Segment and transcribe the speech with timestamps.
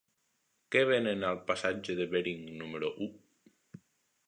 [0.75, 3.13] Què venen al passatge de Bering número u?